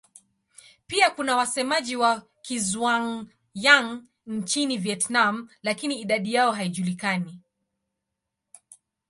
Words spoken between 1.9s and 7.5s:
wa Kizhuang-Yang nchini Vietnam lakini idadi yao haijulikani.